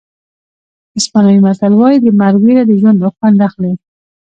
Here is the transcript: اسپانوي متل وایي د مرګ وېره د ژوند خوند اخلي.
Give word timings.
اسپانوي 0.99 1.39
متل 1.45 1.73
وایي 1.77 1.97
د 2.01 2.07
مرګ 2.19 2.39
وېره 2.43 2.63
د 2.67 2.71
ژوند 2.81 2.99
خوند 3.15 3.37
اخلي. 3.47 3.73